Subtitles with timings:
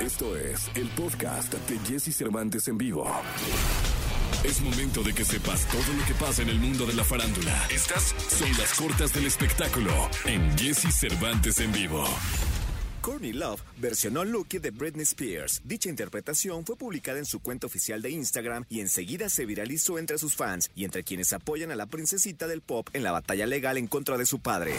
[0.00, 3.06] Esto es el podcast de Jesse Cervantes en vivo.
[4.42, 7.68] Es momento de que sepas todo lo que pasa en el mundo de la farándula.
[7.70, 9.92] Estas son las cortas del espectáculo
[10.24, 12.02] en Jesse Cervantes en vivo.
[13.02, 15.60] Courtney Love versionó Lucky de Britney Spears.
[15.64, 20.16] Dicha interpretación fue publicada en su cuenta oficial de Instagram y enseguida se viralizó entre
[20.16, 23.76] sus fans y entre quienes apoyan a la princesita del pop en la batalla legal
[23.76, 24.72] en contra de su padre.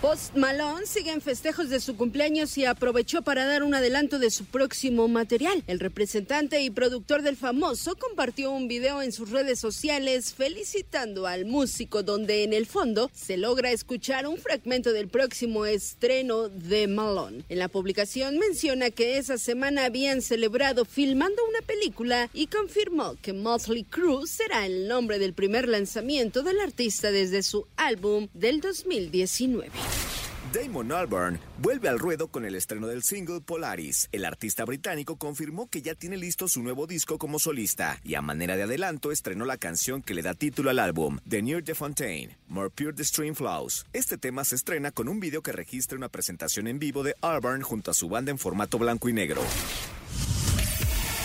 [0.00, 4.30] Post Malone sigue en festejos de su cumpleaños y aprovechó para dar un adelanto de
[4.30, 5.62] su próximo material.
[5.66, 11.44] El representante y productor del famoso compartió un video en sus redes sociales felicitando al
[11.44, 17.44] músico donde en el fondo se logra escuchar un fragmento del próximo estreno de Malone.
[17.50, 23.84] En la publicación menciona que esa semana habían celebrado filmando película y confirmó que Motley
[23.84, 29.70] Crue será el nombre del primer lanzamiento del artista desde su álbum del 2019.
[30.52, 34.08] Damon Albarn vuelve al ruedo con el estreno del single Polaris.
[34.10, 38.20] El artista británico confirmó que ya tiene listo su nuevo disco como solista y a
[38.20, 41.76] manera de adelanto estrenó la canción que le da título al álbum, The Near the
[41.76, 43.86] Fontaine, More Pure the Stream Flows.
[43.92, 47.62] Este tema se estrena con un video que registra una presentación en vivo de Albarn
[47.62, 49.42] junto a su banda en formato blanco y negro.